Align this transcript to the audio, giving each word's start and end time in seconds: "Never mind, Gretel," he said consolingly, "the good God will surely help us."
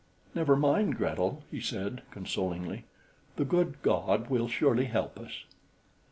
"Never 0.33 0.55
mind, 0.55 0.97
Gretel," 0.97 1.43
he 1.51 1.59
said 1.61 2.01
consolingly, 2.09 2.85
"the 3.35 3.45
good 3.45 3.79
God 3.83 4.31
will 4.31 4.47
surely 4.47 4.85
help 4.85 5.19
us." 5.19 5.43